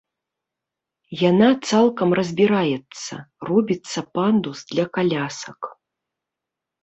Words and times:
Яна 1.29 1.49
цалкам 1.69 2.09
разбіраецца, 2.19 3.13
робіцца 3.49 3.99
пандус 4.15 4.59
для 4.71 4.85
калясак. 4.99 5.59